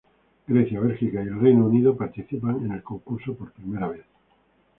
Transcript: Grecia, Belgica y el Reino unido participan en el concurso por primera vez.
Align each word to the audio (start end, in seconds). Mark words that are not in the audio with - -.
Grecia, 0.47 0.79
Belgica 0.79 1.19
y 1.23 1.27
el 1.27 1.39
Reino 1.39 1.67
unido 1.67 1.95
participan 1.95 2.65
en 2.65 2.71
el 2.71 2.81
concurso 2.81 3.35
por 3.35 3.51
primera 3.51 3.87
vez. 3.87 4.03